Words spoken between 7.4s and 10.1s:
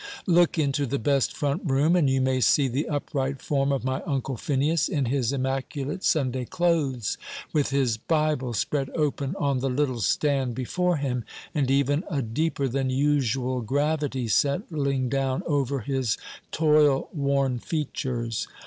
with his Bible spread open on the little